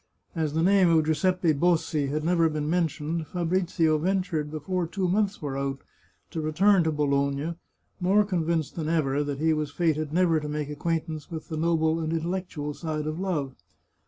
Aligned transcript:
As 0.33 0.55
the 0.55 0.63
name 0.63 0.89
of 0.89 1.05
Giuseppe 1.05 1.53
Bossi 1.53 2.07
had 2.07 2.23
never 2.23 2.49
been 2.49 2.67
mentioned, 2.67 3.27
Fabrizio 3.27 3.99
ventured, 3.99 4.49
before 4.49 4.87
two 4.87 5.07
months 5.07 5.43
were 5.43 5.55
out, 5.55 5.81
to 6.31 6.41
return 6.41 6.83
to 6.85 6.91
Bologna, 6.91 7.53
more 7.99 8.25
convinced 8.25 8.75
than 8.75 8.89
ever 8.89 9.23
that 9.23 9.37
he 9.37 9.53
was 9.53 9.69
fated 9.69 10.11
never 10.11 10.39
to 10.39 10.49
make 10.49 10.71
acquaintance 10.71 11.29
with 11.29 11.49
the 11.49 11.55
noble 11.57 11.99
and 11.99 12.11
intel 12.13 12.41
lectual 12.43 12.75
side 12.75 13.05
of 13.05 13.19
love. 13.19 13.53